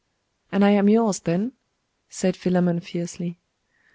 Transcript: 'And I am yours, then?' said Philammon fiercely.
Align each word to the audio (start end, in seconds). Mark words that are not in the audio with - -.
'And 0.51 0.65
I 0.65 0.71
am 0.71 0.89
yours, 0.89 1.19
then?' 1.19 1.51
said 2.09 2.35
Philammon 2.35 2.79
fiercely. 2.79 3.37